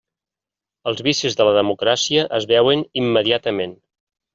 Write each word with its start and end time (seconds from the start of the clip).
Els 0.93 1.03
vicis 1.09 1.39
de 1.43 1.47
la 1.49 1.53
democràcia 1.59 2.27
es 2.41 2.51
veuen 2.57 2.85
immediatament. 3.07 3.83